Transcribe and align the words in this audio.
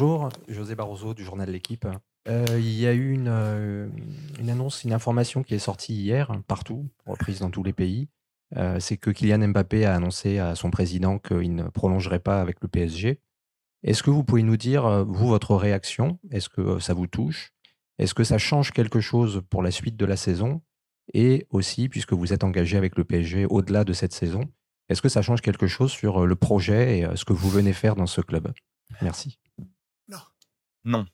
Bonjour, 0.00 0.30
José 0.48 0.74
Barroso 0.76 1.12
du 1.12 1.24
journal 1.24 1.50
L'équipe. 1.50 1.86
Euh, 2.26 2.46
il 2.56 2.80
y 2.80 2.86
a 2.86 2.94
eu 2.94 3.12
une, 3.12 3.28
euh, 3.28 3.86
une 4.38 4.48
annonce, 4.48 4.82
une 4.82 4.94
information 4.94 5.42
qui 5.42 5.54
est 5.54 5.58
sortie 5.58 5.92
hier, 5.92 6.32
partout, 6.46 6.88
reprise 7.04 7.40
dans 7.40 7.50
tous 7.50 7.62
les 7.62 7.74
pays. 7.74 8.08
Euh, 8.56 8.80
c'est 8.80 8.96
que 8.96 9.10
Kylian 9.10 9.48
Mbappé 9.48 9.84
a 9.84 9.94
annoncé 9.94 10.38
à 10.38 10.54
son 10.54 10.70
président 10.70 11.18
qu'il 11.18 11.54
ne 11.54 11.64
prolongerait 11.64 12.18
pas 12.18 12.40
avec 12.40 12.62
le 12.62 12.68
PSG. 12.68 13.20
Est-ce 13.82 14.02
que 14.02 14.08
vous 14.08 14.24
pouvez 14.24 14.42
nous 14.42 14.56
dire, 14.56 15.04
vous, 15.04 15.28
votre 15.28 15.54
réaction? 15.54 16.18
Est-ce 16.30 16.48
que 16.48 16.78
ça 16.78 16.94
vous 16.94 17.06
touche? 17.06 17.52
Est-ce 17.98 18.14
que 18.14 18.24
ça 18.24 18.38
change 18.38 18.70
quelque 18.72 19.00
chose 19.00 19.42
pour 19.50 19.62
la 19.62 19.70
suite 19.70 19.98
de 19.98 20.06
la 20.06 20.16
saison? 20.16 20.62
Et 21.12 21.46
aussi, 21.50 21.90
puisque 21.90 22.14
vous 22.14 22.32
êtes 22.32 22.42
engagé 22.42 22.78
avec 22.78 22.96
le 22.96 23.04
PSG 23.04 23.44
au-delà 23.44 23.84
de 23.84 23.92
cette 23.92 24.14
saison, 24.14 24.44
est-ce 24.88 25.02
que 25.02 25.10
ça 25.10 25.20
change 25.20 25.42
quelque 25.42 25.66
chose 25.66 25.92
sur 25.92 26.26
le 26.26 26.36
projet 26.36 27.00
et 27.00 27.16
ce 27.16 27.26
que 27.26 27.34
vous 27.34 27.50
venez 27.50 27.74
faire 27.74 27.96
dans 27.96 28.06
ce 28.06 28.22
club? 28.22 28.50
Merci. 29.02 29.38
Non. 30.84 31.06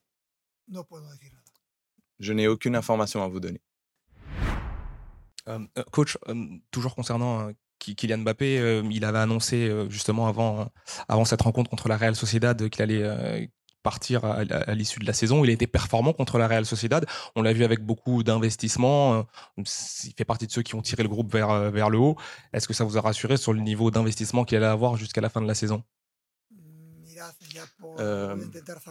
Je 2.19 2.33
n'ai 2.33 2.49
aucune 2.49 2.77
information 2.77 3.23
à 3.23 3.29
vous 3.29 3.41
donner. 3.41 3.61
Euh, 5.49 5.61
euh, 5.79 5.85
coach, 5.93 6.19
euh, 6.29 6.45
toujours 6.71 6.95
concernant 6.95 7.51
Kylian 7.79 8.19
Mbappé, 8.19 8.83
il 8.91 9.05
avait 9.05 9.19
annoncé 9.19 9.71
justement 9.89 10.27
avant, 10.27 10.69
avant 11.09 11.25
cette 11.25 11.43
rencontre 11.43 11.71
contre 11.71 11.89
la 11.89 11.97
Real 11.97 12.17
Sociedad 12.17 12.69
qu'il 12.69 12.83
allait 12.83 13.49
partir 13.85 14.25
à, 14.25 14.75
l'issue 14.75 14.99
de 14.99 15.07
la 15.07 15.13
saison. 15.13 15.45
Il 15.45 15.51
a 15.51 15.53
été 15.53 15.69
performant 15.69 16.13
contre 16.13 16.39
la 16.39 16.49
Real 16.49 16.67
Sociedad. 16.67 17.07
On 17.37 17.43
l'a 17.43 17.53
vu 17.53 17.63
avec 17.63 17.85
beaucoup 17.85 18.25
d'investissements. 18.25 19.25
Il 19.57 20.15
fait 20.17 20.25
partie 20.25 20.49
de 20.49 20.53
ceux 20.53 20.63
qui 20.63 20.75
ont 20.75 20.83
tiré 20.83 21.05
le 21.05 21.09
groupe 21.09 21.31
vers, 21.31 21.71
vers 21.71 21.91
le 21.91 21.99
haut. 21.99 22.17
Est-ce 22.53 22.67
que 22.67 22.75
ça 22.75 22.83
vous 22.83 22.99
a 22.99 23.03
rassuré 23.03 23.37
sur 23.37 23.53
le 23.53 23.61
niveau 23.61 23.93
d'investissement 23.93 24.45
qu'il 24.45 24.57
allait 24.57 24.67
avoir 24.67 24.97
jusqu'à 24.97 25.21
la 25.21 25.29
fin 25.29 25.41
de 25.41 25.47
la 25.47 25.55
saison? 25.55 25.85
Euh, 27.99 28.37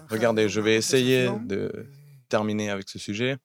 regardez, 0.09 0.49
je 0.49 0.61
vais 0.61 0.75
essayer 0.75 1.29
de 1.45 1.87
terminer 2.29 2.69
avec 2.69 2.89
ce 2.89 2.99
sujet 2.99 3.37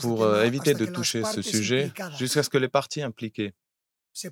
pour 0.00 0.24
euh, 0.24 0.44
éviter 0.44 0.74
de 0.74 0.86
toucher 0.86 1.22
ce 1.24 1.42
sujet 1.42 1.92
jusqu'à 2.18 2.42
ce 2.42 2.50
que 2.50 2.58
les 2.58 2.68
parties 2.68 3.02
impliquées 3.02 3.54
se 4.12 4.28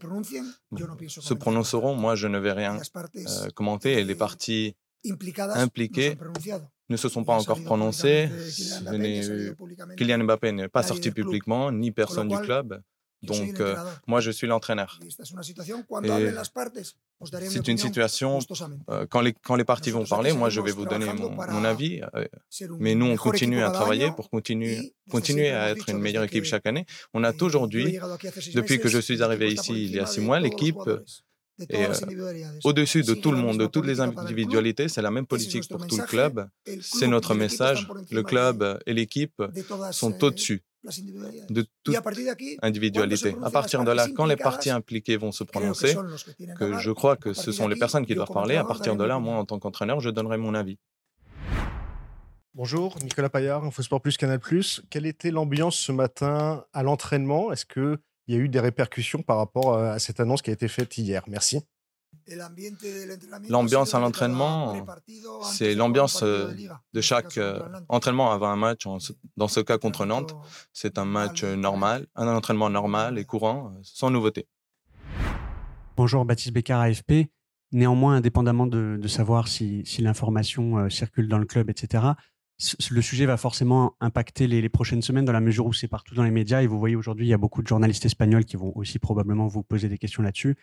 prononceront. 1.34 1.94
Moi, 1.96 2.14
je 2.14 2.28
ne 2.28 2.38
vais 2.38 2.52
rien 2.52 2.78
euh, 2.78 3.50
commenter 3.50 3.94
et 3.94 4.04
les 4.04 4.14
parties 4.14 4.76
impliquées 5.54 6.16
ne 6.88 6.96
se 6.96 7.08
sont 7.08 7.24
pas 7.24 7.34
encore 7.34 7.62
prononcées. 7.64 8.28
Kylian 9.96 10.24
Mbappé 10.24 10.52
n'est 10.52 10.68
pas 10.68 10.82
sorti 10.82 11.10
publiquement, 11.10 11.72
ni 11.72 11.90
personne 11.90 12.28
du 12.28 12.38
club. 12.38 12.80
Donc, 13.22 13.60
euh, 13.60 13.76
moi, 14.06 14.20
je 14.20 14.30
suis 14.30 14.46
l'entraîneur. 14.46 14.98
C'est 17.48 17.68
une 17.68 17.78
situation, 17.78 18.40
euh, 18.90 19.06
quand, 19.08 19.20
les, 19.20 19.32
quand 19.32 19.54
les 19.54 19.64
parties 19.64 19.92
vont 19.92 20.04
parler, 20.04 20.32
moi, 20.32 20.50
je 20.50 20.60
vais 20.60 20.72
vous 20.72 20.86
donner 20.86 21.06
mon, 21.12 21.64
avis. 21.64 22.00
Euh, 22.14 22.26
mais 22.80 22.94
nous, 22.94 23.06
on 23.06 23.16
continue 23.16 23.62
à 23.62 23.70
travailler 23.70 24.10
pour 24.10 24.28
continuer, 24.28 24.94
continuer 25.10 25.50
à 25.50 25.70
être 25.70 25.88
une 25.88 25.98
meilleure 25.98 26.24
équipe 26.24 26.44
chaque 26.44 26.66
année. 26.66 26.84
On 27.14 27.22
a 27.22 27.32
aujourd'hui, 27.42 27.98
depuis 28.54 28.78
que 28.78 28.88
je 28.88 28.98
suis 28.98 29.22
arrivé 29.22 29.52
ici 29.52 29.72
il 29.72 29.92
y 29.92 30.00
a 30.00 30.06
six 30.06 30.20
mois, 30.20 30.38
l'équipe 30.38 30.76
est 31.68 31.88
au-dessus 32.64 33.02
de 33.02 33.14
tout 33.14 33.30
le 33.30 33.38
monde, 33.38 33.58
de 33.58 33.66
toutes 33.66 33.86
les 33.86 34.00
individualités. 34.00 34.88
C'est 34.88 35.02
la 35.02 35.10
même 35.10 35.26
politique 35.26 35.68
pour 35.68 35.86
tout 35.86 35.96
le 35.96 36.04
club. 36.04 36.48
C'est 36.80 37.06
notre 37.06 37.34
message. 37.34 37.88
Le 38.10 38.22
club 38.22 38.80
et 38.86 38.94
l'équipe 38.94 39.42
sont 39.92 40.24
au-dessus 40.24 40.62
de 40.84 41.66
toute 41.82 41.96
individualité. 42.62 43.36
À 43.42 43.50
partir 43.50 43.84
de 43.84 43.92
là, 43.92 44.08
quand 44.14 44.26
les 44.26 44.36
parties 44.36 44.70
impliquées 44.70 45.16
vont 45.16 45.32
se 45.32 45.44
prononcer, 45.44 45.96
que 46.58 46.78
je 46.78 46.90
crois 46.90 47.16
que 47.16 47.32
ce 47.32 47.52
sont 47.52 47.68
les 47.68 47.76
personnes 47.76 48.06
qui 48.06 48.14
doivent 48.14 48.32
parler, 48.32 48.56
à 48.56 48.64
partir 48.64 48.96
de 48.96 49.04
là, 49.04 49.18
moi, 49.18 49.36
en 49.36 49.44
tant 49.44 49.58
qu'entraîneur, 49.58 50.00
je 50.00 50.10
donnerai 50.10 50.38
mon 50.38 50.54
avis. 50.54 50.78
Bonjour, 52.54 52.98
Nicolas 53.02 53.30
Paillard, 53.30 53.64
InfoSport 53.64 54.02
Plus, 54.02 54.18
Canal+. 54.18 54.38
Quelle 54.90 55.06
était 55.06 55.30
l'ambiance 55.30 55.76
ce 55.76 55.90
matin 55.90 56.66
à 56.74 56.82
l'entraînement? 56.82 57.50
Est-ce 57.50 57.64
qu'il 57.64 57.98
y 58.28 58.34
a 58.34 58.38
eu 58.38 58.50
des 58.50 58.60
répercussions 58.60 59.22
par 59.22 59.38
rapport 59.38 59.78
à 59.78 59.98
cette 59.98 60.20
annonce 60.20 60.42
qui 60.42 60.50
a 60.50 60.52
été 60.52 60.68
faite 60.68 60.98
hier? 60.98 61.22
Merci. 61.28 61.60
L'ambiance 63.48 63.94
à 63.94 64.00
l'entraînement, 64.00 64.86
c'est 65.42 65.74
l'ambiance 65.74 66.22
euh, 66.22 66.52
de 66.92 67.00
chaque 67.00 67.36
euh, 67.36 67.60
entraînement 67.88 68.32
avant 68.32 68.48
un 68.48 68.56
match. 68.56 68.86
Dans 69.36 69.48
ce 69.48 69.60
cas 69.60 69.78
contre 69.78 70.06
Nantes, 70.06 70.34
c'est 70.72 70.98
un 70.98 71.04
match 71.04 71.42
normal, 71.44 72.06
un 72.14 72.28
entraînement 72.28 72.70
normal 72.70 73.18
et 73.18 73.24
courant, 73.24 73.72
sans 73.82 74.10
nouveauté. 74.10 74.46
Bonjour, 75.96 76.24
Baptiste 76.24 76.52
Bécard, 76.52 76.80
AFP. 76.80 77.28
Néanmoins, 77.72 78.16
indépendamment 78.16 78.66
de, 78.66 79.08
savoir 79.08 79.48
si, 79.48 79.84
l'information 79.98 80.78
euh, 80.78 80.88
circule 80.90 81.28
dans 81.28 81.38
le 81.38 81.46
club, 81.46 81.70
etc., 81.70 82.04
le 82.90 83.02
sujet 83.02 83.26
va 83.26 83.36
forcément 83.36 83.96
impacter 84.00 84.46
les, 84.46 84.60
les, 84.60 84.68
prochaines 84.68 85.02
semaines 85.02 85.24
dans 85.24 85.32
la 85.32 85.40
mesure 85.40 85.66
où 85.66 85.72
c'est 85.72 85.88
partout 85.88 86.14
dans 86.14 86.22
les 86.22 86.30
médias. 86.30 86.62
Et 86.62 86.66
vous 86.66 86.78
voyez 86.78 86.94
aujourd'hui, 86.94 87.26
il 87.26 87.28
y 87.28 87.34
a 87.34 87.38
beaucoup 87.38 87.60
de 87.60 87.66
journalistes 87.66 88.04
espagnols 88.04 88.44
qui 88.44 88.56
vont 88.56 88.72
aussi 88.76 88.98
probablement 89.00 89.48
vous 89.48 89.64
poser 89.64 89.88
des 89.88 89.98
questions 89.98 90.22
là-dessus. 90.22 90.56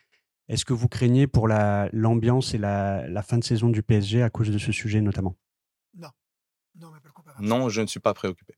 Est-ce 0.50 0.66
que 0.66 0.74
vous 0.74 0.88
craignez 0.88 1.28
pour 1.28 1.48
l'ambiance 1.48 2.54
et 2.56 2.58
la, 2.58 3.24
fin 3.24 3.38
de 3.38 3.44
saison 3.44 3.70
du 3.70 3.84
PSG 3.84 4.24
à 4.24 4.30
cause 4.30 4.50
de 4.50 4.58
ce 4.58 4.72
sujet 4.72 5.00
notamment? 5.00 5.38
Non, 7.40 7.70
je 7.70 7.82
ne 7.82 7.88
suis 7.88 8.00
pas 8.00 8.14
préoccupé. 8.14 8.56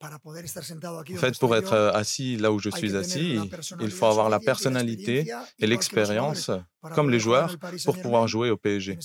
En 0.00 1.18
fait, 1.18 1.38
pour 1.40 1.56
être 1.56 1.72
euh, 1.72 1.90
assis 1.92 2.36
là 2.36 2.52
où 2.52 2.60
je 2.60 2.70
suis 2.70 2.94
assis, 2.96 3.36
il 3.80 3.90
faut 3.90 4.06
avoir 4.06 4.28
la 4.28 4.38
personnalité 4.38 5.28
et 5.58 5.66
l'expérience, 5.66 6.52
comme 6.94 7.10
les 7.10 7.18
joueurs, 7.18 7.56
pour 7.84 8.00
pouvoir 8.00 8.28
jouer 8.28 8.50
au 8.50 8.56
PSG. 8.56 8.96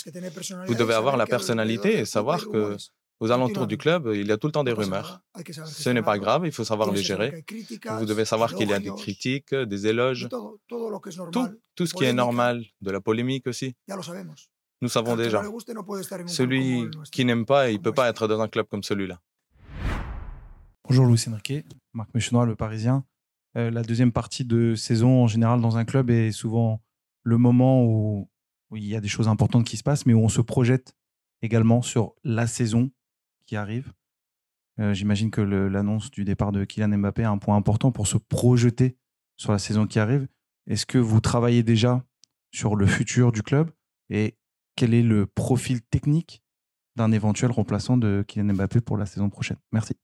Vous 0.68 0.76
devez 0.76 0.94
avoir 0.94 1.18
la 1.18 1.26
personnalité 1.26 1.98
et 1.98 2.06
savoir 2.06 2.48
que 2.48 2.78
aux 3.24 3.32
alentours 3.32 3.68
du 3.68 3.78
club, 3.78 4.12
il 4.14 4.28
y 4.28 4.32
a 4.34 4.38
tout 4.38 4.48
le 4.48 4.52
temps 4.52 4.66
des 4.66 4.74
rumeurs. 4.74 5.22
Ce 5.66 5.90
n'est 5.90 6.02
pas 6.02 6.20
grave, 6.20 6.46
il 6.46 6.52
faut 6.52 6.66
savoir 6.66 6.92
les 6.92 7.02
gérer. 7.02 7.46
Vous 7.98 8.06
devez 8.06 8.26
savoir 8.26 8.54
qu'il 8.54 8.70
y 8.70 8.74
a 8.74 8.80
des 8.80 8.92
critiques, 8.92 9.56
des 9.56 9.88
éloges, 9.88 10.28
tout, 11.32 11.48
tout 11.74 11.86
ce 11.86 11.94
qui 11.94 12.04
est 12.04 12.12
normal, 12.12 12.66
de 12.82 12.92
la 12.92 13.00
polémique 13.00 13.48
aussi. 13.48 13.76
Nous 14.82 14.90
savons 14.90 15.16
déjà. 15.16 15.42
Celui 16.28 16.90
qui 17.14 17.24
n'aime 17.24 17.46
pas, 17.46 17.70
il 17.70 17.78
ne 17.78 17.82
peut 17.82 17.94
pas 17.94 18.10
être 18.10 18.28
dans 18.28 18.42
un 18.42 18.50
club 18.50 18.68
comme 18.70 18.84
celui-là. 18.84 19.22
Bonjour 20.86 21.06
Louis 21.06 21.24
Enrique, 21.30 21.66
Marc 21.94 22.14
Méchenois, 22.14 22.46
le 22.46 22.58
Parisien. 22.58 23.06
Euh, 23.56 23.72
la 23.72 23.84
deuxième 23.84 24.12
partie 24.12 24.44
de 24.44 24.76
saison 24.76 25.24
en 25.24 25.28
général 25.28 25.62
dans 25.62 25.78
un 25.78 25.86
club 25.86 26.10
est 26.10 26.34
souvent 26.34 26.82
le 27.22 27.38
moment 27.38 27.86
où, 27.86 28.30
où 28.70 28.76
il 28.76 28.86
y 28.86 28.98
a 28.98 29.00
des 29.00 29.08
choses 29.08 29.30
importantes 29.30 29.66
qui 29.66 29.78
se 29.78 29.84
passent, 29.84 30.06
mais 30.06 30.14
où 30.14 30.20
on 30.20 30.28
se 30.28 30.42
projette 30.42 30.94
également 31.42 31.82
sur 31.82 32.16
la 32.26 32.48
saison 32.48 32.92
qui 33.46 33.56
arrive. 33.56 33.94
Euh, 34.80 34.94
j'imagine 34.94 35.30
que 35.30 35.42
l'annonce 35.42 36.10
du 36.10 36.24
départ 36.24 36.52
de 36.52 36.66
Kylian 36.66 36.98
Mbappé 36.98 37.22
est 37.22 37.26
un 37.26 37.38
point 37.38 37.56
important 37.56 37.92
pour 37.92 38.08
se 38.08 38.18
projeter 38.18 38.98
sur 39.38 39.52
la 39.52 39.60
saison 39.60 39.86
qui 39.86 40.00
arrive. 40.00 40.28
Est-ce 40.68 40.86
que 40.86 40.98
vous 40.98 41.22
travaillez 41.22 41.64
déjà 41.64 42.04
sur 42.52 42.76
le 42.76 42.88
futur 42.88 43.32
du 43.32 43.44
club 43.44 43.72
et 44.10 44.38
quel 44.76 44.94
est 44.94 45.04
le 45.04 45.28
profil 45.28 45.82
technique 45.82 46.44
d'un 46.96 47.12
éventuel 47.12 47.52
remplaçant 47.52 47.98
de 47.98 48.24
Kylian 48.28 48.54
Mbappé 48.54 48.82
pour 48.82 48.98
la 48.98 49.06
saison 49.06 49.30
prochaine? 49.30 49.58
Merci. 49.72 49.96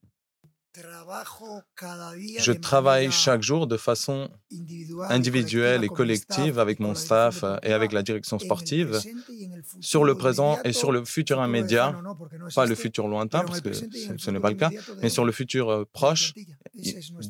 Je 2.40 2.52
travaille 2.52 3.12
chaque 3.12 3.42
jour 3.42 3.68
de 3.68 3.78
façon 3.78 4.30
individuelle 5.10 5.84
et 5.84 5.88
collective 5.88 6.60
avec 6.60 6.80
mon 6.80 6.96
staff 6.96 7.44
et 7.64 7.74
avec 7.74 7.92
la 7.92 8.04
direction 8.04 8.40
sportive. 8.40 9.00
sur 9.80 10.04
le 10.04 10.16
présent 10.16 10.58
et 10.64 10.74
sur 10.74 10.92
le 10.92 11.06
futur 11.06 11.44
immédiat, 11.44 12.00
pas 12.56 12.66
le 12.66 12.76
futur 12.76 13.08
lointain 13.08 13.44
parce 13.44 13.62
que 13.62 13.72
ce 13.74 14.32
n'est 14.32 14.40
pas 14.40 14.50
le 14.50 14.56
cas, 14.56 14.72
mais 15.02 15.10
sur 15.10 15.26
le 15.26 15.32
futur 15.32 15.70
euh, 15.70 15.86
proche 15.92 16.34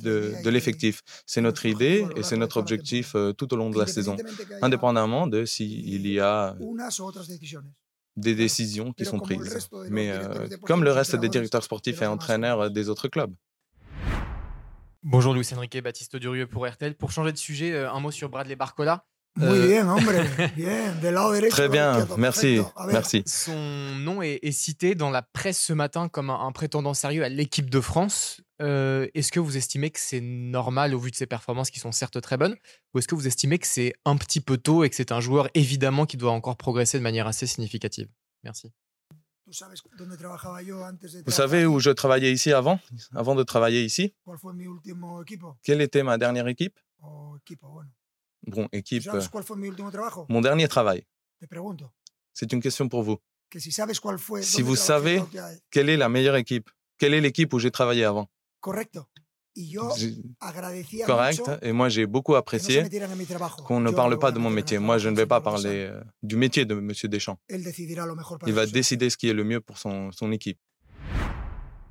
de, 0.03 0.49
l'effectif. 0.49 1.01
C'est 1.25 1.41
notre 1.41 1.65
idée 1.65 2.05
et 2.15 2.23
c'est 2.23 2.37
notre 2.37 2.57
objectif 2.57 3.15
euh, 3.15 3.33
tout 3.33 3.53
au 3.53 3.57
long 3.57 3.69
de 3.69 3.79
la 3.79 3.87
saison, 3.87 4.15
indépendamment 4.61 5.27
de 5.27 5.45
s'il 5.45 6.07
y 6.07 6.19
a 6.19 6.55
des 8.19 8.35
décisions 8.35 8.93
qui 8.93 9.05
sont 9.05 9.19
prises, 9.19 9.69
mais 9.89 10.11
euh, 10.11 10.47
comme 10.65 10.83
le 10.83 10.91
reste 10.91 11.15
des 11.15 11.29
directeurs 11.29 11.63
sportifs 11.63 12.01
et 12.01 12.05
entraîneurs 12.05 12.69
des 12.69 12.89
autres 12.89 13.07
clubs. 13.07 13.33
Bonjour 15.03 15.33
Luis 15.33 15.47
Enrique, 15.55 15.81
Baptiste 15.81 16.17
Durieux 16.17 16.45
pour 16.45 16.67
RTL. 16.67 16.93
Pour 16.93 17.11
changer 17.11 17.31
de 17.31 17.37
sujet, 17.37 17.71
euh, 17.71 17.89
un 17.89 18.01
mot 18.01 18.11
sur 18.11 18.27
Bradley 18.27 18.57
Barcola. 18.57 19.05
Muy 19.39 19.67
bien, 19.67 19.87
hombre. 19.87 20.11
Bien, 20.55 20.95
de 20.95 21.49
Très 21.49 21.69
bien, 21.69 22.05
merci, 22.17 22.59
merci. 22.87 23.23
Son 23.25 23.55
nom 23.95 24.21
est, 24.21 24.51
cité 24.51 24.95
dans 24.95 25.09
la 25.09 25.21
presse 25.21 25.59
ce 25.59 25.73
matin 25.73 26.09
comme 26.09 26.29
un, 26.29 26.51
prétendant 26.51 26.93
sérieux 26.93 27.23
à 27.23 27.29
l'équipe 27.29 27.69
de 27.69 27.79
France. 27.79 28.41
Euh, 28.61 29.07
est-ce 29.13 29.31
que 29.31 29.39
vous 29.39 29.55
estimez 29.55 29.89
que 29.89 29.99
c'est 29.99 30.19
normal 30.19 30.93
au 30.93 30.99
vu 30.99 31.11
de 31.11 31.15
ses 31.15 31.25
performances 31.25 31.71
qui 31.71 31.79
sont 31.79 31.93
certes 31.93 32.19
très 32.19 32.35
bonnes 32.35 32.55
Ou 32.93 32.99
est-ce 32.99 33.07
que 33.07 33.15
vous 33.15 33.27
estimez 33.27 33.57
que 33.59 33.67
c'est 33.67 33.93
un 34.03 34.17
petit 34.17 34.41
peu 34.41 34.57
tôt 34.57 34.83
et 34.83 34.89
que 34.89 34.95
c'est 34.95 35.13
un 35.13 35.21
joueur 35.21 35.49
évidemment 35.53 36.05
qui 36.05 36.17
doit 36.17 36.31
encore 36.31 36.57
progresser 36.57 36.97
de 36.97 37.03
manière 37.03 37.27
assez 37.27 37.47
significative? 37.47 38.09
Merci. 38.43 38.73
Vous 41.25 41.31
savez 41.31 41.65
où 41.65 41.79
je 41.79 41.89
travaillais 41.89 42.31
ici 42.31 42.51
avant, 42.51 42.79
avant 43.15 43.35
de 43.35 43.43
travailler 43.43 43.83
ici? 43.83 44.13
Quelle 45.63 45.81
était 45.81 46.03
ma 46.03 46.17
dernière 46.17 46.47
équipe? 46.47 46.77
Bon, 48.47 48.67
équipe. 48.71 49.07
Mon 50.29 50.41
dernier 50.41 50.67
travail. 50.67 51.03
C'est 52.33 52.53
une 52.53 52.61
question 52.61 52.89
pour 52.89 53.03
vous. 53.03 53.17
Si 54.41 54.61
vous 54.61 54.75
savez 54.75 55.21
quelle 55.71 55.89
est 55.89 55.97
la 55.97 56.09
meilleure 56.09 56.35
équipe, 56.35 56.69
quelle 56.97 57.13
est 57.13 57.21
l'équipe 57.21 57.53
où 57.53 57.59
j'ai 57.59 57.71
travaillé 57.71 58.05
avant. 58.05 58.29
Correct. 58.61 58.99
Et 61.61 61.71
moi, 61.71 61.89
j'ai 61.89 62.05
beaucoup 62.05 62.35
apprécié 62.35 62.83
qu'on 63.65 63.79
ne 63.79 63.91
parle 63.91 64.19
pas 64.19 64.31
de 64.31 64.39
mon 64.39 64.49
métier. 64.49 64.79
Moi, 64.79 64.97
je 64.97 65.09
ne 65.09 65.15
vais 65.15 65.25
pas 65.25 65.41
parler 65.41 65.87
euh, 65.89 66.01
du 66.23 66.37
métier 66.37 66.65
de 66.65 66.75
M. 66.75 66.91
Deschamps. 67.05 67.39
Il 67.49 68.53
va 68.53 68.65
décider 68.65 69.09
ce 69.09 69.17
qui 69.17 69.27
est 69.27 69.33
le 69.33 69.43
mieux 69.43 69.59
pour 69.59 69.77
son, 69.77 70.11
son 70.11 70.31
équipe. 70.31 70.59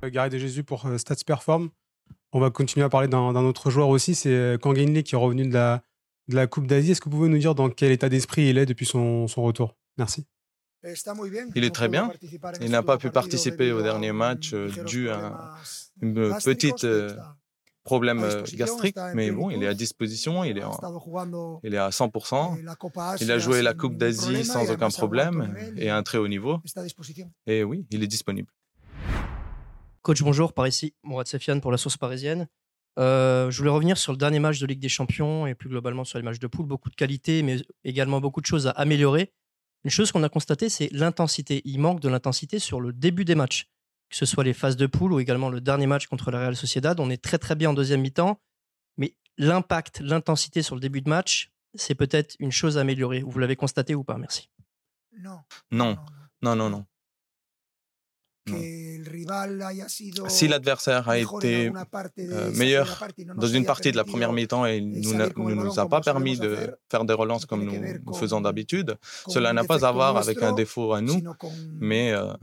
Euh, 0.03 0.09
Gary 0.09 0.29
de 0.29 0.37
Jésus 0.37 0.63
pour 0.63 0.85
euh, 0.85 0.97
Stats 0.97 1.23
Perform. 1.25 1.69
On 2.31 2.39
va 2.39 2.49
continuer 2.49 2.85
à 2.85 2.89
parler 2.89 3.07
d'un 3.07 3.35
autre 3.35 3.69
joueur 3.69 3.89
aussi, 3.89 4.15
c'est 4.15 4.57
Kang 4.61 4.77
Lee 4.77 5.03
qui 5.03 5.15
est 5.15 5.17
revenu 5.17 5.47
de 5.47 5.53
la, 5.53 5.81
de 6.29 6.35
la 6.35 6.47
Coupe 6.47 6.67
d'Asie. 6.67 6.91
Est-ce 6.91 7.01
que 7.01 7.09
vous 7.09 7.17
pouvez 7.17 7.29
nous 7.29 7.37
dire 7.37 7.55
dans 7.55 7.69
quel 7.69 7.91
état 7.91 8.07
d'esprit 8.07 8.49
il 8.49 8.57
est 8.57 8.65
depuis 8.65 8.85
son, 8.85 9.27
son 9.27 9.43
retour? 9.43 9.75
Merci. 9.97 10.25
Il 11.55 11.63
est 11.63 11.73
très 11.75 11.89
bien. 11.89 12.11
Il 12.61 12.71
n'a 12.71 12.83
pas 12.83 12.97
pu 12.97 13.09
participer 13.09 13.73
au 13.73 13.81
dernier 13.81 14.13
match 14.13 14.53
dû 14.85 15.09
à 15.09 15.55
une 16.01 16.33
petite 16.43 16.87
problème 17.83 18.25
gastrique, 18.53 18.95
mais 19.13 19.31
bon, 19.31 19.49
il 19.49 19.63
est 19.63 19.67
à 19.67 19.73
disposition, 19.73 20.43
il 20.43 20.57
est, 20.57 20.63
il 21.63 21.73
est 21.73 21.77
à 21.77 21.89
100%. 21.89 23.17
Il 23.19 23.31
a 23.31 23.39
joué 23.39 23.61
la 23.61 23.73
Coupe 23.73 23.97
d'Asie 23.97 24.45
sans 24.45 24.69
aucun 24.71 24.89
problème 24.89 25.53
et 25.75 25.89
à 25.89 25.97
un 25.97 26.03
très 26.03 26.17
haut 26.17 26.27
niveau. 26.27 26.59
Et 27.47 27.63
oui, 27.63 27.85
il 27.89 28.03
est 28.03 28.07
disponible. 28.07 28.53
Coach, 30.01 30.23
bonjour, 30.23 30.53
par 30.53 30.65
ici, 30.65 30.93
Mourad 31.03 31.27
Sefiane 31.27 31.59
pour 31.59 31.71
la 31.71 31.77
sauce 31.77 31.97
parisienne. 31.97 32.47
Je 32.99 33.57
voulais 33.57 33.69
revenir 33.69 33.97
sur 33.97 34.11
le 34.11 34.17
dernier 34.17 34.39
match 34.39 34.59
de 34.59 34.67
Ligue 34.67 34.79
des 34.79 34.89
Champions 34.89 35.47
et 35.47 35.55
plus 35.55 35.69
globalement 35.69 36.03
sur 36.03 36.19
les 36.19 36.23
matchs 36.23 36.39
de 36.39 36.47
poule. 36.47 36.65
Beaucoup 36.65 36.89
de 36.89 36.95
qualités, 36.95 37.43
mais 37.43 37.57
également 37.83 38.19
beaucoup 38.19 38.41
de 38.41 38.45
choses 38.45 38.67
à 38.67 38.71
améliorer. 38.71 39.31
Une 39.85 39.91
chose 39.91 40.11
qu'on 40.11 40.23
a 40.23 40.29
constatée, 40.29 40.67
c'est 40.67 40.89
l'intensité. 40.91 41.61
Il 41.63 41.79
manque 41.79 42.01
de 42.01 42.09
l'intensité 42.09 42.59
sur 42.59 42.81
le 42.81 42.91
début 42.91 43.23
des 43.23 43.35
matchs, 43.35 43.69
que 44.09 44.17
ce 44.17 44.25
soit 44.25 44.43
les 44.43 44.53
phases 44.53 44.75
de 44.75 44.87
poule 44.87 45.13
ou 45.13 45.19
également 45.19 45.49
le 45.49 45.61
dernier 45.61 45.87
match 45.87 46.07
contre 46.07 46.31
la 46.31 46.39
Real 46.39 46.55
Sociedad. 46.55 46.99
On 46.99 47.09
est 47.09 47.21
très 47.23 47.37
très 47.37 47.55
bien 47.55 47.69
en 47.69 47.73
deuxième 47.73 48.01
mi-temps, 48.01 48.41
mais 48.97 49.15
l'impact, 49.37 50.01
l'intensité 50.01 50.61
sur 50.61 50.75
le 50.75 50.81
début 50.81 51.01
de 51.01 51.09
match, 51.09 51.51
c'est 51.75 51.95
peut-être 51.95 52.35
une 52.39 52.51
chose 52.51 52.77
à 52.77 52.81
améliorer. 52.81 53.21
Vous 53.21 53.39
l'avez 53.39 53.55
constaté 53.55 53.95
ou 53.95 54.03
pas? 54.03 54.17
Merci. 54.17 54.49
Non. 55.17 55.39
Non, 55.71 55.97
non, 56.41 56.55
non, 56.55 56.69
non. 56.69 56.85
Si 60.27 60.47
l'adversaire 60.47 61.07
a 61.09 61.17
été 61.17 61.71
euh, 62.19 62.51
meilleur 62.55 63.03
dans 63.35 63.47
une 63.47 63.65
partie 63.65 63.91
de 63.91 63.97
la 63.97 64.03
première 64.03 64.33
mi-temps 64.33 64.65
et 64.65 64.81
ne 64.81 65.53
nous, 65.53 65.79
a 65.79 65.87
pas 65.87 66.01
permis 66.01 66.37
de 66.37 66.75
faire 66.89 67.05
des 67.05 67.13
relances 67.13 67.45
comme 67.45 67.63
nous, 67.63 68.13
faisons 68.13 68.41
d'habitude, 68.41 68.97
cela 69.27 69.53
n'a 69.53 69.63
pas 69.63 69.85
à 69.85 69.91
voir 69.91 70.17
avec 70.17 70.41
un 70.41 70.53
défaut 70.53 70.93
à 70.93 71.01
nous, 71.01 71.21
mais 71.79 72.11
euh, 72.11 72.33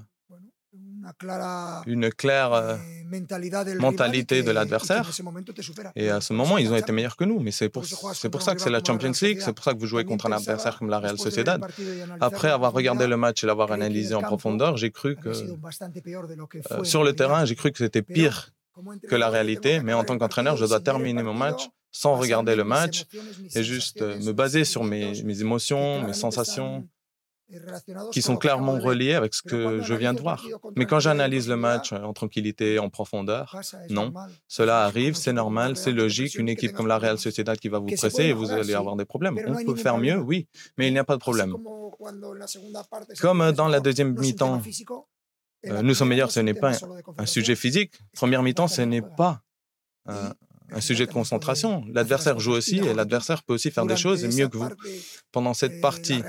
une 1.87 2.11
claire 2.11 2.53
euh, 2.53 2.77
mentalité 3.79 4.43
de 4.43 4.51
l'adversaire. 4.51 5.11
Et 5.95 6.11
à 6.11 6.21
ce 6.21 6.33
moment, 6.33 6.59
ils 6.59 6.73
ont 6.73 6.77
été 6.77 6.93
meilleurs 6.93 7.17
que 7.17 7.25
nous. 7.25 7.41
Mais 7.41 7.51
c'est 7.51 7.69
pour, 7.69 7.85
c'est 7.85 8.29
pour 8.29 8.43
ça 8.43 8.55
que 8.55 8.61
c'est 8.61 8.71
la 8.71 8.81
Champions 8.85 9.13
League, 9.23 9.41
c'est 9.41 9.53
pour 9.53 9.65
ça 9.65 9.73
que 9.75 9.79
vous 9.79 9.87
jouez 9.87 10.05
contre 10.05 10.27
un 10.27 10.33
adversaire 10.33 10.79
comme 10.79 10.91
la 10.91 10.99
Real 10.99 11.19
Sociedad. 11.19 11.65
Après 12.21 12.51
avoir 12.51 12.73
regardé 12.73 13.07
le 13.07 13.17
match 13.17 13.45
et 13.45 13.47
l'avoir 13.47 13.73
analysé 13.73 14.15
en 14.15 14.23
profondeur, 14.23 14.77
j'ai 14.77 14.91
cru 14.91 15.17
que 15.17 15.31
euh, 15.31 16.85
sur 16.85 17.05
le 17.05 17.13
terrain, 17.15 17.45
j'ai 17.45 17.55
cru 17.55 17.73
que 17.73 17.79
c'était 17.79 18.03
pire 18.03 18.53
que 19.09 19.17
la 19.17 19.31
réalité. 19.31 19.81
Mais 19.81 19.93
en 19.93 20.05
tant 20.05 20.19
qu'entraîneur, 20.19 20.57
je 20.57 20.67
dois 20.67 20.81
terminer 20.81 21.23
mon 21.23 21.35
match 21.35 21.69
sans 21.93 22.17
regarder 22.17 22.57
le 22.57 22.65
match 22.65 23.07
et 23.55 23.63
juste 23.63 24.03
euh, 24.03 24.19
me 24.19 24.33
baser 24.33 24.65
sur 24.65 24.85
mes, 24.85 25.23
mes 25.23 25.41
émotions, 25.41 26.03
mes 26.03 26.13
sensations 26.13 26.87
qui 28.13 28.23
sont 28.23 28.37
clairement 28.37 28.79
reliés 28.79 29.15
avec 29.15 29.35
ce 29.35 29.43
que 29.43 29.81
je 29.81 29.95
viens 29.95 30.15
de 30.15 30.21
voir. 30.21 30.45
Mais 30.77 30.87
quand 30.87 31.01
j'analyse 31.01 31.49
le 31.49 31.57
match 31.57 31.93
en 31.93 32.13
tranquillité, 32.13 32.79
en 32.79 32.91
profondeur, 32.91 33.57
non, 33.91 34.13
cela 34.49 34.85
arrive, 34.85 35.15
c'est 35.15 35.33
normal, 35.33 35.77
c'est 35.77 35.93
logique. 35.93 36.35
Une 36.37 36.49
équipe 36.49 36.73
comme 36.73 36.87
la 36.89 36.99
Real 36.99 37.19
Sociedad 37.19 37.59
qui 37.59 37.69
va 37.69 37.79
vous 37.79 37.95
presser 37.97 38.25
et 38.25 38.33
vous 38.33 38.51
allez 38.51 38.75
avoir 38.75 38.97
des 38.97 39.05
problèmes. 39.05 39.39
On 39.47 39.65
peut 39.65 39.77
faire 39.77 39.99
mieux, 39.99 40.19
oui, 40.19 40.49
mais 40.77 40.89
il 40.89 40.93
n'y 40.93 40.99
a 40.99 41.05
pas 41.05 41.15
de 41.15 41.21
problème. 41.21 41.55
Comme 43.21 43.53
dans 43.53 43.69
la 43.69 43.81
deuxième 43.81 44.19
mi-temps, 44.19 44.61
euh, 45.67 45.83
nous 45.83 45.95
sommes 45.95 46.09
meilleurs, 46.09 46.31
ce 46.31 46.41
n'est 46.41 46.55
pas 46.55 46.73
un 47.19 47.27
sujet 47.27 47.57
physique. 47.57 47.93
Première 48.13 48.43
mi-temps, 48.43 48.69
ce 48.69 48.83
n'est 48.83 49.03
pas 49.03 49.43
un 50.07 50.33
sujet 50.81 51.07
de 51.07 51.13
concentration. 51.13 51.85
L'adversaire 51.93 52.39
joue 52.39 52.53
aussi 52.53 52.79
et 52.79 52.95
l'adversaire 52.95 53.43
peut 53.43 53.55
aussi 53.55 53.71
faire 53.71 53.87
des 53.87 53.97
choses 53.97 54.25
mieux 54.37 54.49
que 54.49 54.57
vous. 54.57 54.69
Pendant 55.33 55.55
cette 55.55 55.81
partie, 55.81 56.23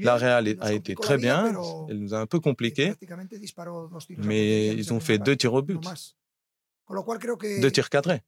la 0.00 0.16
Real 0.16 0.56
a 0.60 0.72
été 0.72 0.94
très 0.94 1.18
bien, 1.18 1.54
elle 1.88 1.98
nous 1.98 2.14
a 2.14 2.18
un 2.18 2.26
peu 2.26 2.40
compliqué, 2.40 2.94
mais 4.18 4.68
ils 4.68 4.92
ont 4.92 5.00
fait 5.00 5.18
deux 5.18 5.36
tirs 5.36 5.54
au 5.54 5.62
but, 5.62 5.80
deux 7.60 7.70
tirs 7.70 7.90
cadrés 7.90 8.22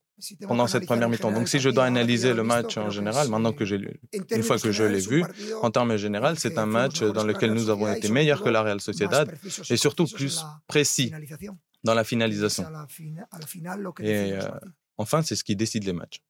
pendant 0.46 0.66
cette 0.66 0.86
première 0.86 1.08
mi-temps. 1.08 1.30
Donc 1.32 1.48
si 1.48 1.58
je 1.60 1.70
dois 1.70 1.84
analyser 1.84 2.34
le 2.34 2.42
match 2.42 2.76
en 2.76 2.90
général, 2.90 3.28
maintenant 3.28 3.52
que 3.52 3.64
j'ai 3.64 3.78
une 4.30 4.42
fois 4.42 4.58
que 4.58 4.72
je 4.72 4.84
l'ai 4.84 5.00
vu, 5.00 5.24
en 5.62 5.70
termes 5.70 5.96
généraux, 5.96 6.34
c'est 6.36 6.58
un 6.58 6.66
match 6.66 7.02
dans 7.02 7.24
lequel 7.24 7.52
nous 7.52 7.70
avons 7.70 7.92
été 7.92 8.08
meilleurs 8.08 8.42
que 8.42 8.48
la 8.48 8.62
Real 8.62 8.80
Sociedad 8.80 9.32
et 9.70 9.76
surtout 9.76 10.06
plus 10.06 10.44
précis 10.66 11.12
dans 11.84 11.94
la 11.94 12.04
finalisation. 12.04 12.64
Et 14.00 14.34
Enfin, 14.98 15.22
c'est 15.22 15.36
ce 15.36 15.44
qui 15.44 15.54
décide 15.54 15.84
les 15.84 15.92
matchs. 15.92 16.20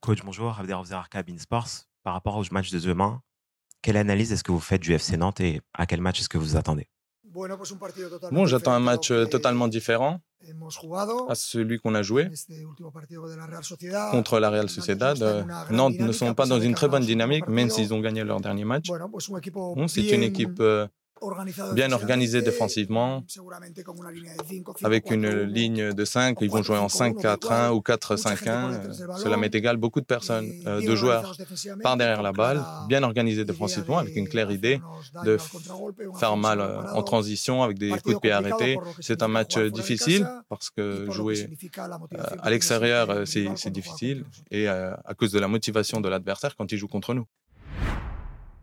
Coach, 0.00 0.18
bonjour, 0.24 0.58
Abder 0.58 0.76
Cabin 1.10 1.38
Sports. 1.38 1.86
Par 2.02 2.12
rapport 2.12 2.36
au 2.36 2.42
match 2.50 2.70
de 2.70 2.78
demain, 2.80 3.22
quelle 3.80 3.96
analyse 3.96 4.32
est-ce 4.32 4.44
que 4.44 4.52
vous 4.52 4.60
faites 4.60 4.82
du 4.82 4.92
FC 4.92 5.16
Nantes 5.16 5.40
et 5.40 5.62
à 5.72 5.86
quel 5.86 6.00
match 6.00 6.20
est-ce 6.20 6.28
que 6.28 6.36
vous 6.36 6.56
attendez? 6.56 6.88
Bon, 8.30 8.46
j'attends 8.46 8.72
un 8.72 8.80
match 8.80 9.10
euh, 9.10 9.24
totalement 9.26 9.66
différent 9.66 10.20
à 11.28 11.34
celui 11.34 11.78
qu'on 11.80 11.94
a 11.94 12.02
joué 12.02 12.30
contre 14.10 14.38
la 14.38 14.50
Real 14.50 14.68
Sociedad. 14.68 15.20
Euh, 15.22 15.42
Nantes 15.70 15.98
ne 15.98 16.12
sont 16.12 16.34
pas 16.34 16.46
dans 16.46 16.60
une 16.60 16.74
très 16.74 16.88
bonne 16.88 17.04
dynamique, 17.04 17.48
même 17.48 17.70
s'ils 17.70 17.94
ont 17.94 18.00
gagné 18.00 18.24
leur 18.24 18.40
dernier 18.40 18.64
match. 18.64 18.88
c'est 19.86 20.10
une 20.10 20.22
équipe 20.22 20.60
euh, 20.60 20.86
bien 21.74 21.92
organisé 21.92 22.42
défensivement, 22.42 23.24
avec 24.82 25.10
une 25.10 25.42
ligne 25.42 25.92
de 25.92 26.04
5, 26.04 26.38
ils 26.40 26.50
vont 26.50 26.62
jouer 26.62 26.78
en 26.78 26.88
5-4-1 26.88 27.70
ou 27.70 27.80
4-5-1. 27.80 29.18
Cela 29.18 29.36
m'est 29.36 29.54
égal, 29.54 29.76
beaucoup 29.76 30.00
de 30.00 30.06
personnes, 30.06 30.50
euh, 30.66 30.80
de 30.80 30.94
joueurs 30.94 31.36
par 31.82 31.96
derrière 31.96 32.22
la 32.22 32.32
balle, 32.32 32.62
bien 32.88 33.02
organisés 33.02 33.44
défensivement, 33.44 33.98
avec 33.98 34.16
une 34.16 34.28
claire 34.28 34.50
idée 34.50 34.80
de 35.24 35.38
faire 36.18 36.36
mal 36.36 36.60
euh, 36.60 36.82
en 36.92 37.02
transition 37.02 37.62
avec 37.62 37.78
des 37.78 37.90
coups 37.90 38.16
de 38.16 38.20
pied 38.20 38.32
arrêtés. 38.32 38.78
C'est 39.00 39.22
un 39.22 39.28
match 39.28 39.58
difficile 39.58 40.28
parce 40.48 40.70
que 40.70 41.10
jouer 41.10 41.48
euh, 42.18 42.18
à 42.42 42.50
l'extérieur, 42.50 43.26
c'est 43.26 43.70
difficile 43.70 44.24
et 44.50 44.68
à 44.68 45.14
cause 45.16 45.32
de 45.32 45.38
la 45.38 45.48
motivation 45.48 46.00
de 46.00 46.08
l'adversaire 46.08 46.56
quand 46.56 46.70
il 46.72 46.78
joue 46.78 46.88
contre 46.88 47.14
nous. 47.14 47.26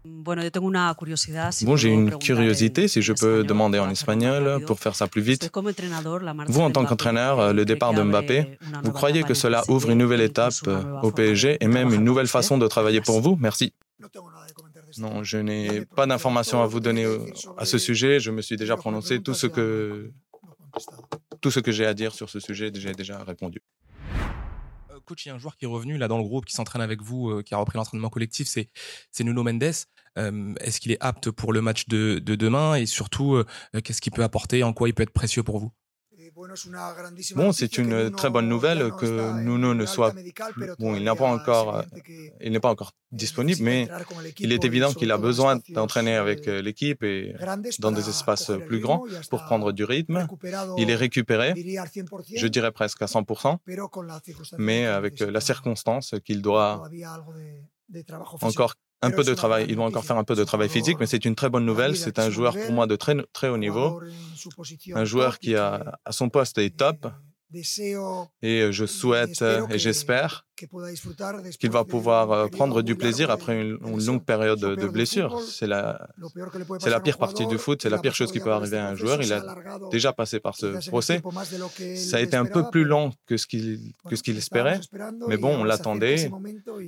Bon, 0.03 1.75
j'ai 1.75 1.89
une 1.89 2.17
curiosité, 2.17 2.87
si 2.87 3.01
je 3.01 3.13
peux 3.13 3.43
demander 3.43 3.77
en 3.77 3.89
espagnol, 3.89 4.63
pour 4.65 4.79
faire 4.79 4.95
ça 4.95 5.07
plus 5.07 5.21
vite. 5.21 5.51
Vous, 6.47 6.61
en 6.61 6.71
tant 6.71 6.85
qu'entraîneur, 6.85 7.53
le 7.53 7.65
départ 7.65 7.93
de 7.93 8.01
Mbappé, 8.01 8.57
vous 8.83 8.91
croyez 8.91 9.23
que 9.23 9.33
cela 9.33 9.63
ouvre 9.67 9.91
une 9.91 9.99
nouvelle 9.99 10.21
étape 10.21 10.53
au 11.03 11.11
PSG 11.11 11.57
et 11.59 11.67
même 11.67 11.93
une 11.93 12.03
nouvelle 12.03 12.27
façon 12.27 12.57
de 12.57 12.67
travailler 12.67 13.01
pour 13.01 13.21
vous? 13.21 13.37
Merci. 13.39 13.73
Non, 14.97 15.23
je 15.23 15.37
n'ai 15.37 15.85
pas 15.85 16.05
d'informations 16.05 16.61
à 16.63 16.67
vous 16.67 16.79
donner 16.79 17.05
à 17.57 17.65
ce 17.65 17.77
sujet. 17.77 18.19
Je 18.19 18.31
me 18.31 18.41
suis 18.41 18.57
déjà 18.57 18.75
prononcé. 18.75 19.21
Tout 19.21 19.33
ce 19.33 19.47
que, 19.47 20.11
tout 21.39 21.51
ce 21.51 21.59
que 21.59 21.71
j'ai 21.71 21.85
à 21.85 21.93
dire 21.93 22.13
sur 22.13 22.29
ce 22.29 22.39
sujet, 22.39 22.71
j'ai 22.73 22.93
déjà 22.93 23.23
répondu 23.23 23.61
coach, 24.99 25.25
il 25.25 25.29
y 25.29 25.31
a 25.31 25.35
un 25.35 25.39
joueur 25.39 25.57
qui 25.57 25.65
est 25.65 25.67
revenu 25.67 25.97
là 25.97 26.07
dans 26.07 26.17
le 26.17 26.23
groupe, 26.23 26.45
qui 26.45 26.53
s'entraîne 26.53 26.81
avec 26.81 27.01
vous, 27.01 27.29
euh, 27.29 27.43
qui 27.43 27.53
a 27.53 27.57
repris 27.57 27.77
l'entraînement 27.77 28.09
collectif, 28.09 28.47
c'est 28.47 28.69
c'est 29.11 29.23
Nuno 29.23 29.43
Mendes. 29.43 29.63
Est-ce 29.63 30.79
qu'il 30.79 30.91
est 30.91 30.97
apte 31.01 31.31
pour 31.31 31.53
le 31.53 31.61
match 31.61 31.87
de, 31.87 32.19
de 32.19 32.35
demain? 32.35 32.75
Et 32.75 32.85
surtout, 32.85 33.35
euh, 33.35 33.45
qu'est-ce 33.83 34.01
qu'il 34.01 34.11
peut 34.11 34.23
apporter, 34.23 34.63
en 34.63 34.73
quoi 34.73 34.89
il 34.89 34.93
peut 34.93 35.03
être 35.03 35.13
précieux 35.13 35.43
pour 35.43 35.59
vous? 35.59 35.71
Bon, 37.35 37.51
c'est 37.51 37.77
une 37.77 38.11
très 38.11 38.29
bonne 38.29 38.47
nouvelle 38.47 38.91
que 38.91 39.41
Nuno 39.41 39.73
ne 39.73 39.85
soit 39.85 40.13
bon, 40.79 40.95
il 40.95 41.03
n'est 41.03 41.15
pas 41.15 41.25
encore, 41.25 41.77
euh, 41.77 41.81
il 42.41 42.51
n'est 42.51 42.59
pas 42.59 42.69
encore 42.69 42.91
disponible, 43.11 43.61
mais 43.61 43.87
il 44.39 44.51
est 44.51 44.63
évident 44.65 44.93
qu'il 44.93 45.11
a 45.11 45.17
besoin 45.17 45.59
d'entraîner 45.69 46.15
avec 46.15 46.47
euh, 46.47 46.61
l'équipe 46.61 47.03
et 47.03 47.35
dans 47.79 47.91
des 47.91 48.09
espaces 48.09 48.51
plus 48.67 48.79
grands 48.79 49.03
pour 49.29 49.43
prendre 49.43 49.71
du 49.71 49.83
rythme. 49.83 50.27
Il 50.77 50.89
est 50.89 50.95
récupéré, 50.95 51.53
je 52.35 52.47
dirais 52.47 52.71
presque 52.71 53.01
à 53.01 53.05
100%, 53.05 53.57
mais 54.57 54.85
avec 54.85 55.19
la 55.19 55.41
circonstance 55.41 56.15
qu'il 56.25 56.41
doit 56.41 56.89
encore 58.41 58.75
un 59.01 59.11
peu 59.11 59.23
de 59.23 59.33
travail. 59.33 59.65
Ils 59.69 59.75
vont 59.75 59.85
encore 59.85 60.05
faire 60.05 60.17
un 60.17 60.23
peu 60.23 60.35
de 60.35 60.43
travail 60.43 60.69
physique, 60.69 60.97
mais 60.99 61.07
c'est 61.07 61.25
une 61.25 61.35
très 61.35 61.49
bonne 61.49 61.65
nouvelle. 61.65 61.95
C'est 61.95 62.19
un 62.19 62.29
joueur 62.29 62.55
pour 62.57 62.71
moi 62.71 62.87
de 62.87 62.95
très, 62.95 63.15
très 63.33 63.49
haut 63.49 63.57
niveau, 63.57 64.01
un 64.93 65.05
joueur 65.05 65.39
qui 65.39 65.55
a, 65.55 65.99
à 66.05 66.11
son 66.11 66.29
poste 66.29 66.57
est 66.57 66.75
top 66.75 67.07
Et 68.41 68.71
je 68.71 68.85
souhaite 68.85 69.41
et 69.69 69.77
j'espère 69.77 70.45
qu'il 71.59 71.71
va 71.71 71.83
pouvoir 71.83 72.49
prendre 72.49 72.81
du 72.81 72.95
plaisir 72.95 73.31
après 73.31 73.59
une, 73.61 73.77
longue 74.05 74.23
période 74.23 74.59
de 74.59 74.87
blessure. 74.87 75.39
C'est 75.41 75.67
la, 75.67 76.07
c'est 76.79 76.89
la 76.89 76.99
pire 76.99 77.17
partie 77.17 77.47
du 77.47 77.57
foot, 77.57 77.81
c'est 77.81 77.89
la 77.89 77.97
pire 77.97 78.15
chose 78.15 78.31
qui 78.31 78.39
peut 78.39 78.51
arriver 78.51 78.77
à 78.77 78.87
un 78.87 78.95
joueur. 78.95 79.21
Il 79.21 79.33
a 79.33 79.43
déjà 79.91 80.13
passé 80.13 80.39
par 80.39 80.55
ce 80.55 80.89
procès. 80.89 81.21
Ça 81.95 82.17
a 82.17 82.19
été 82.19 82.37
un 82.37 82.45
peu 82.45 82.69
plus 82.69 82.83
long 82.83 83.11
que 83.25 83.37
ce 83.37 83.47
qu'il 83.47 83.93
que 84.09 84.15
ce 84.15 84.23
qu'il 84.23 84.37
espérait, 84.37 84.79
mais 85.27 85.37
bon, 85.37 85.55
on 85.61 85.63
l'attendait. 85.63 86.29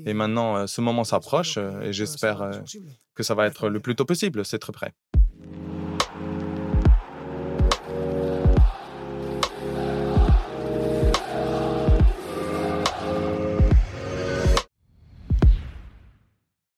Et 0.06 0.14
maintenant, 0.14 0.68
ce 0.68 0.82
moment 0.82 1.04
s'approche 1.04 1.58
et 1.58 1.94
j'espère 1.94 2.62
que 3.16 3.24
ça 3.24 3.36
va 3.36 3.46
être 3.46 3.70
le 3.70 3.80
plus 3.80 3.96
tôt 3.96 4.06
possible. 4.06 4.46
C'est 4.46 4.60
très 4.60 4.74
près. 4.74 4.94